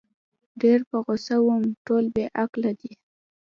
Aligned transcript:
ډېر 0.61 0.79
په 0.89 0.97
غوسه 1.05 1.35
وم، 1.45 1.63
ټول 1.85 2.05
بې 2.15 2.25
عقله 2.41 2.71
دي. 2.79 2.91